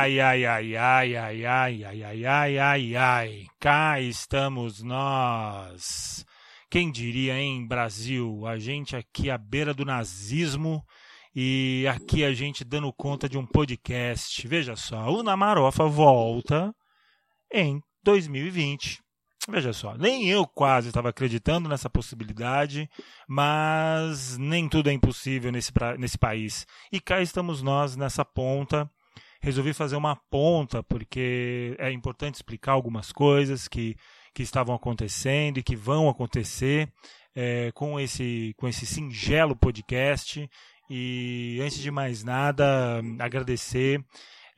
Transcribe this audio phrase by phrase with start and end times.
[0.00, 6.24] ai, ai, ai, ai, ai, ai, ai, ai, ai, ai, ai, cá estamos nós.
[6.70, 8.46] Quem diria, hein, Brasil?
[8.46, 10.82] A gente aqui à beira do nazismo
[11.36, 14.48] e aqui a gente dando conta de um podcast.
[14.48, 16.74] Veja só, o Namarofa volta
[17.52, 19.00] em 2020.
[19.50, 22.88] Veja só, nem eu quase estava acreditando nessa possibilidade,
[23.28, 26.66] mas nem tudo é impossível nesse, nesse país.
[26.90, 28.90] E cá estamos nós nessa ponta.
[29.40, 33.96] Resolvi fazer uma ponta porque é importante explicar algumas coisas que,
[34.34, 36.92] que estavam acontecendo e que vão acontecer
[37.34, 40.48] é, com, esse, com esse singelo podcast.
[40.88, 44.04] E antes de mais nada, agradecer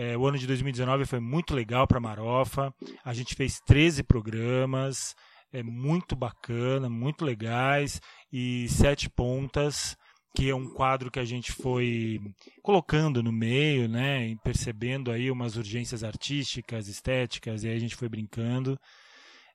[0.00, 2.72] é, o ano de 2019 foi muito legal para Marofa.
[3.04, 5.16] A gente fez 13 programas,
[5.52, 8.00] é muito bacana, muito legais
[8.32, 9.96] e sete pontas,
[10.38, 12.20] que é um quadro que a gente foi
[12.62, 18.08] colocando no meio, né, percebendo aí umas urgências artísticas, estéticas e aí a gente foi
[18.08, 18.78] brincando.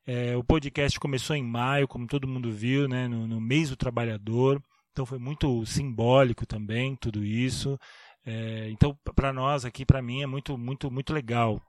[0.06, 3.78] É, o podcast começou em maio, como todo mundo viu, né, no, no mês do
[3.78, 4.62] trabalhador.
[4.92, 7.80] Então foi muito simbólico também tudo isso.
[8.26, 11.62] É, então, para nós aqui, para mim, é muito, muito, muito legal,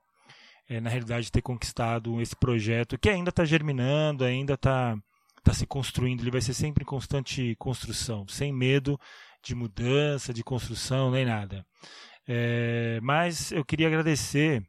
[0.68, 4.98] é, na realidade, ter conquistado esse projeto que ainda está germinando, ainda está
[5.44, 6.22] tá se construindo.
[6.22, 8.98] Ele vai ser sempre em constante construção, sem medo
[9.42, 11.64] de mudança, de construção, nem nada.
[12.26, 14.66] É, mas eu queria agradecer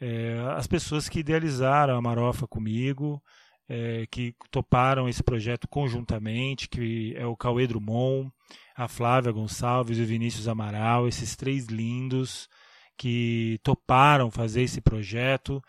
[0.00, 3.22] é, as pessoas que idealizaram a Marofa comigo,
[3.68, 8.30] é, que toparam esse projeto conjuntamente, que é o Cauê Drummond,
[8.76, 12.48] a Flávia Gonçalves e o Vinícius Amaral, esses três lindos
[12.96, 15.62] que toparam fazer esse projeto.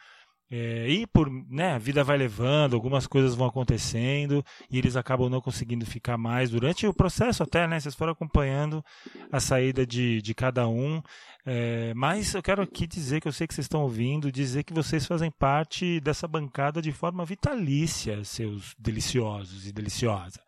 [0.51, 5.29] É, e por né, a vida vai levando, algumas coisas vão acontecendo e eles acabam
[5.29, 7.79] não conseguindo ficar mais durante o processo até, né?
[7.79, 8.83] Vocês foram acompanhando
[9.31, 11.01] a saída de, de cada um.
[11.45, 14.73] É, mas eu quero aqui dizer que eu sei que vocês estão ouvindo, dizer que
[14.73, 20.39] vocês fazem parte dessa bancada de forma vitalícia, seus deliciosos e deliciosa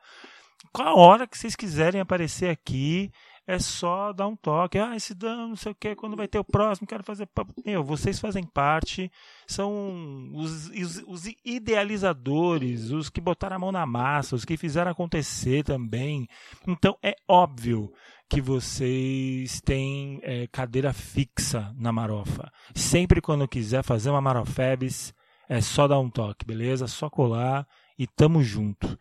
[0.81, 3.11] a hora que vocês quiserem aparecer aqui,
[3.47, 4.77] é só dar um toque.
[4.77, 7.29] Ah, esse dano, não sei o que, quando vai ter o próximo, quero fazer.
[7.65, 9.11] Meu, vocês fazem parte,
[9.47, 14.91] são os, os, os, idealizadores, os que botaram a mão na massa, os que fizeram
[14.91, 16.27] acontecer também.
[16.67, 17.91] Então é óbvio
[18.27, 22.51] que vocês têm é, cadeira fixa na Marofa.
[22.73, 25.13] Sempre quando quiser fazer uma Marofebes,
[25.47, 26.87] é só dar um toque, beleza?
[26.87, 27.67] Só colar
[27.97, 28.97] e tamo junto.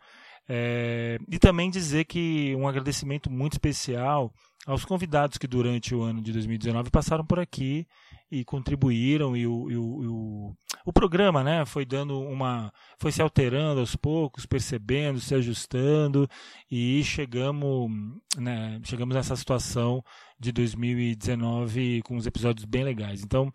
[0.47, 4.31] É, e também dizer que um agradecimento muito especial
[4.65, 7.87] aos convidados que durante o ano de 2019 passaram por aqui
[8.31, 10.55] e contribuíram e o, e o, e o,
[10.87, 12.73] o, programa né, foi dando uma.
[12.99, 16.27] foi se alterando aos poucos, percebendo, se ajustando
[16.69, 17.91] e chegamos,
[18.37, 20.03] né, chegamos nessa situação
[20.39, 23.23] de 2019 com uns episódios bem legais.
[23.23, 23.53] Então,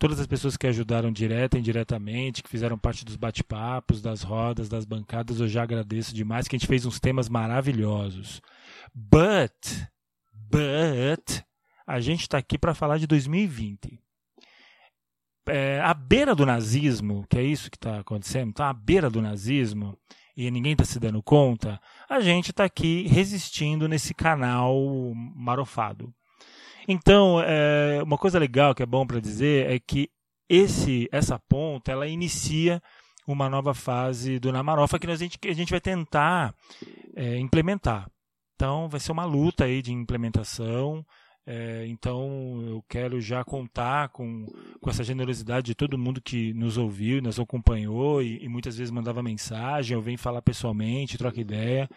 [0.00, 4.68] todas as pessoas que ajudaram direta e indiretamente, que fizeram parte dos bate-papos, das rodas,
[4.68, 8.40] das bancadas, eu já agradeço demais, que a gente fez uns temas maravilhosos.
[8.94, 9.86] But,
[10.50, 11.44] but,
[11.86, 13.98] a gente está aqui para falar de 2020.
[15.48, 19.22] É, à beira do nazismo, que é isso que está acontecendo, está à beira do
[19.22, 19.98] nazismo,
[20.36, 24.74] e ninguém está se dando conta, a gente está aqui resistindo nesse canal
[25.34, 26.14] marofado.
[26.86, 30.10] Então, é, uma coisa legal que é bom para dizer é que
[30.48, 32.82] esse, essa ponta ela inicia
[33.26, 36.54] uma nova fase do Namarofa que a gente, a gente vai tentar
[37.14, 38.10] é, implementar.
[38.60, 41.02] Então, vai ser uma luta aí de implementação.
[41.46, 44.44] É, então, eu quero já contar com,
[44.78, 48.90] com essa generosidade de todo mundo que nos ouviu, nos acompanhou e, e muitas vezes
[48.90, 51.88] mandava mensagem, ou vem falar pessoalmente, troca ideia.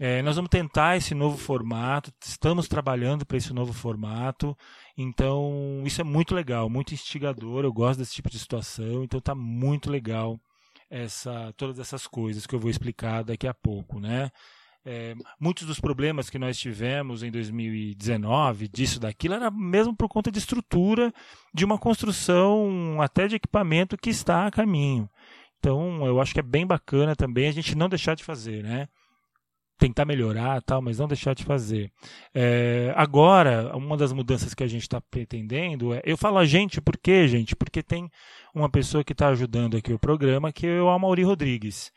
[0.00, 4.56] É, nós vamos tentar esse novo formato, estamos trabalhando para esse novo formato,
[4.96, 7.62] então isso é muito legal, muito instigador.
[7.62, 10.40] Eu gosto desse tipo de situação, então está muito legal
[10.88, 14.30] essa, todas essas coisas que eu vou explicar daqui a pouco, né?
[14.86, 20.30] É, muitos dos problemas que nós tivemos em 2019, disso, daquilo, era mesmo por conta
[20.30, 21.12] de estrutura
[21.54, 25.08] de uma construção até de equipamento que está a caminho.
[25.58, 28.86] Então, eu acho que é bem bacana também a gente não deixar de fazer, né?
[29.78, 31.90] tentar melhorar tal, mas não deixar de fazer.
[32.34, 36.00] É, agora, uma das mudanças que a gente está pretendendo é.
[36.04, 37.56] Eu falo a gente, por quê, gente?
[37.56, 38.08] Porque tem
[38.54, 41.92] uma pessoa que está ajudando aqui o programa, que é o Amaury Rodrigues.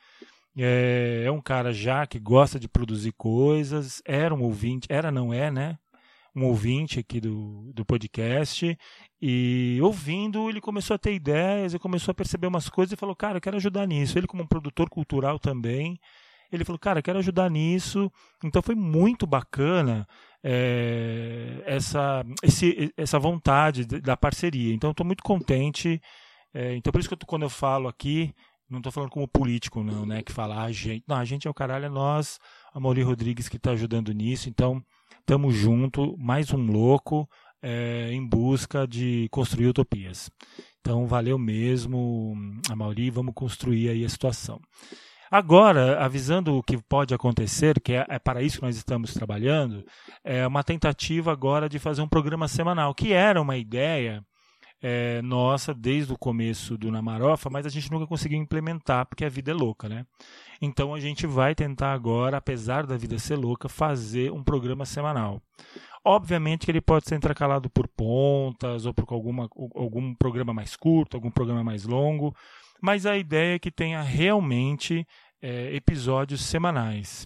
[0.58, 5.32] É, é, um cara já que gosta de produzir coisas, era um ouvinte, era, não
[5.34, 5.78] é, né?
[6.36, 8.78] Um ouvinte aqui do, do podcast,
[9.22, 13.16] e ouvindo, ele começou a ter ideias, ele começou a perceber umas coisas e falou:
[13.16, 14.18] Cara, eu quero ajudar nisso.
[14.18, 16.00] Ele, como um produtor cultural também,
[16.52, 18.12] Ele falou, cara, quero ajudar nisso.
[18.44, 20.08] Então foi muito bacana
[20.44, 24.74] é, essa, esse, essa vontade da parceria.
[24.74, 26.02] Então estou muito contente.
[26.54, 28.34] É, então por isso que eu, quando eu falo aqui,
[28.70, 30.22] não estou falando como político, não, né?
[30.22, 31.04] Que fala a gente.
[31.08, 32.40] Não, a gente é o caralho, é nós,
[32.74, 34.50] a Mauri Rodrigues que está ajudando nisso.
[34.50, 34.84] Então,
[35.20, 37.28] estamos junto, mais um louco
[37.62, 40.30] é, em busca de construir utopias.
[40.82, 42.36] Então, valeu mesmo,
[42.70, 44.60] a Mauri, vamos construir aí a situação.
[45.30, 49.84] Agora, avisando o que pode acontecer, que é, é, para isso que nós estamos trabalhando,
[50.24, 54.24] é uma tentativa agora de fazer um programa semanal, que era uma ideia
[54.82, 59.30] é, nossa desde o começo do Namarofa, mas a gente nunca conseguiu implementar, porque a
[59.30, 60.06] vida é louca, né?
[60.62, 65.42] Então a gente vai tentar agora, apesar da vida ser louca, fazer um programa semanal.
[66.04, 71.18] Obviamente que ele pode ser intercalado por pontas ou por alguma, algum programa mais curto,
[71.18, 72.34] algum programa mais longo,
[72.82, 75.06] mas a ideia é que tenha realmente
[75.42, 77.26] é, episódios semanais.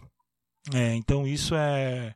[0.73, 2.13] É, então isso é,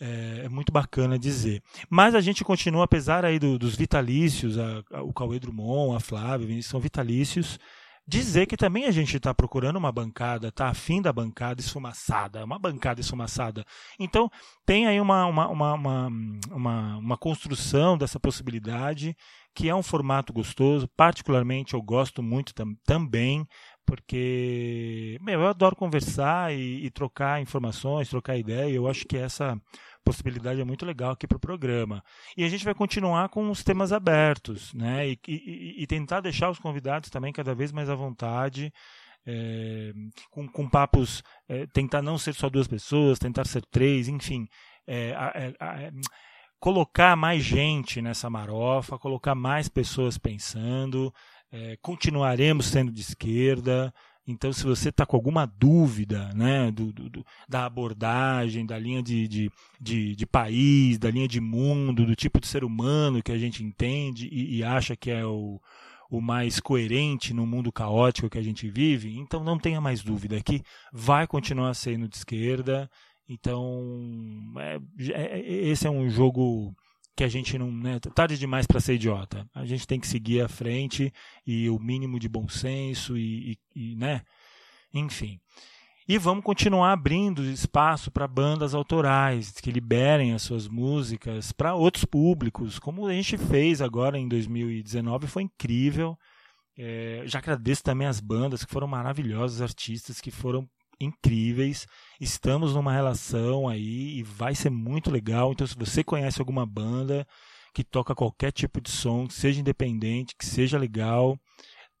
[0.00, 1.62] é, é, muito bacana dizer.
[1.90, 6.00] Mas a gente continua, apesar aí do, dos vitalícios, a, a, o Cauê Drummond, a
[6.00, 7.58] Flávia, são vitalícios,
[8.08, 12.58] dizer que também a gente está procurando uma bancada, está afim da bancada esfumaçada, uma
[12.58, 13.64] bancada esfumaçada.
[14.00, 14.30] Então,
[14.64, 16.08] tem aí uma, uma, uma, uma,
[16.50, 19.14] uma, uma construção dessa possibilidade,
[19.54, 23.46] que é um formato gostoso, particularmente eu gosto muito tam também,
[23.84, 29.60] porque meu, eu adoro conversar e, e trocar informações, trocar ideia, eu acho que essa
[30.08, 32.02] possibilidade é muito legal aqui para o programa.
[32.36, 35.08] E a gente vai continuar com os temas abertos, né?
[35.08, 38.72] E, e, e tentar deixar os convidados também cada vez mais à vontade.
[39.26, 39.92] É,
[40.30, 44.48] com, com, papos, é, tentar não ser só duas pessoas, tentar ser três, enfim,
[44.86, 45.12] é,
[46.58, 51.12] colocar mais gente nessa marofa, colocar mais pessoas pensando,
[51.52, 53.92] é, continuaremos sendo de esquerda,
[54.30, 59.26] então, se você está com alguma dúvida né, do, do, da abordagem, da linha de,
[59.26, 63.38] de, de, de, país, da linha de mundo, do tipo de ser humano que a
[63.38, 65.58] gente entende e, e acha que é o,
[66.10, 70.38] o mais coerente no mundo caótico que a gente vive, então não tenha mais dúvida
[70.42, 72.90] que vai continuar sendo de esquerda.
[73.26, 74.78] Então, é,
[75.10, 76.76] é, esse é um jogo
[77.18, 77.68] que a gente não.
[77.72, 79.44] Né, tarde demais para ser idiota.
[79.52, 81.12] A gente tem que seguir à frente
[81.44, 84.22] e o mínimo de bom senso e, e, e né?
[84.94, 85.40] Enfim.
[86.08, 92.04] E vamos continuar abrindo espaço para bandas autorais que liberem as suas músicas para outros
[92.04, 96.16] públicos, como a gente fez agora em 2019, foi incrível.
[96.78, 100.66] É, já agradeço também as bandas que foram maravilhosas, artistas que foram
[101.00, 101.86] incríveis.
[102.20, 105.52] Estamos numa relação aí e vai ser muito legal.
[105.52, 107.26] Então, se você conhece alguma banda
[107.74, 111.38] que toca qualquer tipo de som, que seja independente, que seja legal,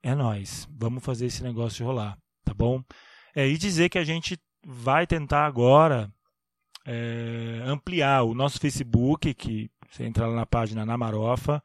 [0.02, 0.68] é nós.
[0.70, 2.82] Vamos fazer esse negócio rolar, tá bom?
[3.34, 6.12] É, e dizer que a gente vai tentar agora
[6.84, 11.62] é, ampliar o nosso Facebook, que você entra lá na página na Marofa,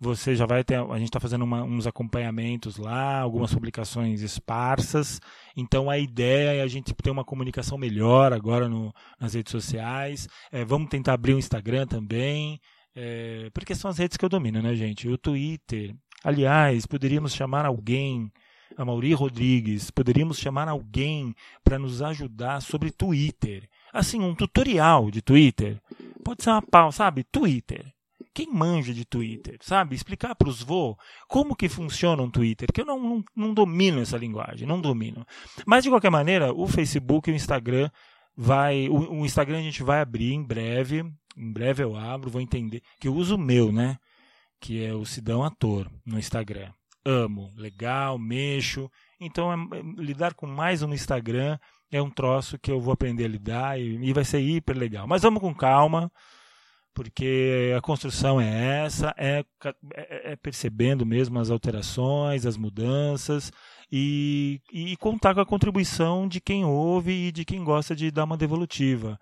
[0.00, 0.76] você já vai ter.
[0.78, 5.20] A gente está fazendo uma, uns acompanhamentos lá, algumas publicações esparsas.
[5.56, 10.28] Então a ideia é a gente ter uma comunicação melhor agora no, nas redes sociais.
[10.52, 12.60] É, vamos tentar abrir o Instagram também.
[12.94, 15.08] É, porque são as redes que eu domino, né, gente?
[15.08, 15.94] O Twitter.
[16.24, 18.32] Aliás, poderíamos chamar alguém,
[18.76, 23.68] a Mauri Rodrigues, poderíamos chamar alguém para nos ajudar sobre Twitter.
[23.92, 25.80] Assim, um tutorial de Twitter.
[26.24, 27.22] Pode ser uma pau, sabe?
[27.24, 27.95] Twitter
[28.36, 29.96] quem manja de Twitter, sabe?
[29.96, 30.94] Explicar para os vô
[31.26, 35.26] como que funciona um Twitter, que eu não, não, não domino essa linguagem, não domino.
[35.64, 37.88] Mas, de qualquer maneira, o Facebook e o Instagram
[38.36, 38.90] vai...
[38.90, 41.02] O, o Instagram a gente vai abrir em breve,
[41.34, 43.96] em breve eu abro, vou entender, que eu uso o meu, né?
[44.60, 46.70] Que é o Sidão Ator, no Instagram.
[47.06, 48.90] Amo, legal, mexo.
[49.18, 51.58] Então, é, é, lidar com mais um Instagram
[51.90, 55.06] é um troço que eu vou aprender a lidar e, e vai ser hiper legal.
[55.06, 56.12] Mas vamos com calma
[56.96, 59.44] porque a construção é essa, é,
[59.94, 63.52] é, é, percebendo mesmo as alterações, as mudanças
[63.92, 68.24] e, e, contar com a contribuição de quem ouve e de quem gosta de dar
[68.24, 69.20] uma devolutiva.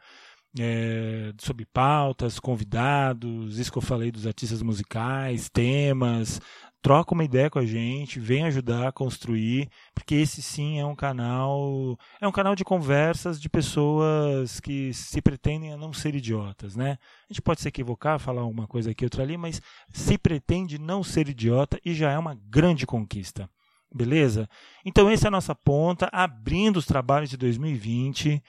[0.57, 6.41] É, sobre pautas, convidados, isso que eu falei dos artistas musicais, temas,
[6.85, 10.95] troca uma ideia com a gente, vem ajudar a construir, porque esse sim é um
[10.95, 16.77] canal, é um canal de conversas de pessoas que se pretendem a não ser idiotas,
[16.77, 16.99] né?
[17.31, 19.63] A gente pode se equivocar, falar uma coisa aqui outra ali, mas
[19.95, 23.49] se pretende não ser idiota e já é uma grande conquista.
[23.91, 24.47] Beleza?
[24.85, 28.43] Então essa é a nossa ponta, abrindo os trabalhos de 2020,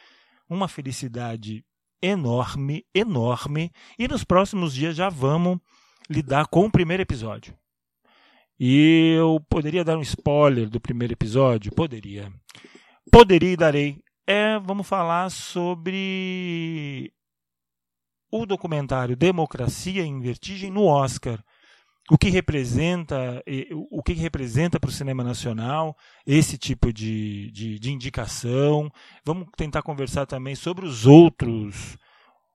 [0.49, 1.63] uma felicidade
[2.01, 5.57] enorme, enorme, e nos próximos dias já vamos
[6.09, 7.55] lidar com o primeiro episódio.
[8.59, 11.73] E eu poderia dar um spoiler do primeiro episódio?
[11.73, 12.31] Poderia.
[13.11, 17.13] Poderia e darei é vamos falar sobre
[18.31, 21.43] o documentário Democracia em Vertigem no Oscar.
[22.09, 23.43] O que representa
[23.91, 25.95] o que representa para o cinema nacional
[26.25, 28.91] esse tipo de, de, de indicação.
[29.23, 31.97] Vamos tentar conversar também sobre os outros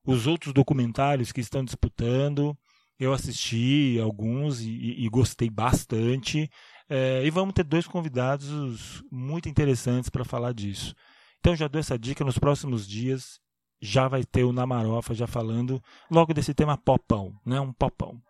[0.04, 2.56] os outros documentários que estão disputando.
[3.00, 6.48] Eu assisti alguns e, e gostei bastante.
[6.88, 10.94] É, e vamos ter dois convidados muito interessantes para falar disso.
[11.38, 13.40] Então já dou essa dica nos próximos dias
[13.80, 17.58] já vai ter o Namarofa já falando logo desse tema popão, né?
[17.60, 18.20] Um popão.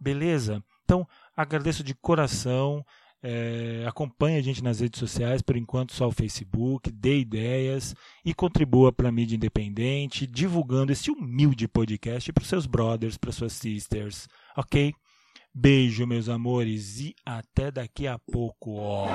[0.00, 0.62] Beleza?
[0.84, 1.06] Então,
[1.36, 2.84] agradeço de coração.
[3.20, 7.94] É, acompanhe a gente nas redes sociais, por enquanto só o Facebook, dê ideias
[8.24, 13.32] e contribua para a mídia independente, divulgando esse humilde podcast para os seus brothers, para
[13.32, 14.94] suas sisters, ok?
[15.52, 18.76] Beijo, meus amores, e até daqui a pouco.
[18.76, 19.08] Ó.